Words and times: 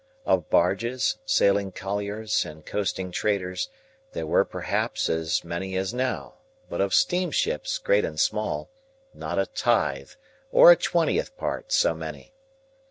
Of 0.25 0.49
barges, 0.49 1.19
sailing 1.27 1.73
colliers, 1.73 2.43
and 2.43 2.65
coasting 2.65 3.11
traders, 3.11 3.69
there 4.13 4.25
were 4.25 4.43
perhaps, 4.45 5.09
as 5.11 5.43
many 5.43 5.77
as 5.77 5.93
now; 5.93 6.37
but 6.71 6.81
of 6.81 6.91
steam 6.95 7.29
ships, 7.29 7.77
great 7.77 8.03
and 8.03 8.19
small, 8.19 8.71
not 9.13 9.37
a 9.37 9.45
tithe 9.45 10.13
or 10.51 10.71
a 10.71 10.75
twentieth 10.75 11.37
part 11.37 11.71
so 11.71 11.93
many. 11.93 12.33